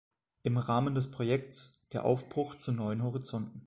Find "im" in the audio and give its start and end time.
0.41-0.57